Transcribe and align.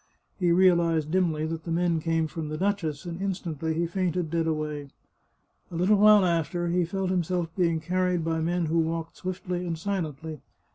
"He 0.39 0.51
realized 0.51 1.11
dimly 1.11 1.45
that 1.45 1.63
the 1.63 1.69
men 1.71 1.99
came 1.99 2.25
from 2.25 2.49
the 2.49 2.57
duchess, 2.57 3.05
and 3.05 3.21
instantly 3.21 3.75
he 3.75 3.85
fainted 3.85 4.31
dead 4.31 4.47
away. 4.47 4.89
A 5.69 5.75
little 5.75 5.97
while 5.97 6.25
after 6.25 6.69
he 6.69 6.85
felt 6.85 7.11
himself 7.11 7.55
being 7.55 7.79
carried 7.79 8.25
by 8.25 8.39
men 8.41 8.65
who 8.65 8.79
walked 8.79 9.17
swiftly 9.17 9.63
and 9.63 9.77
silently. 9.77 10.41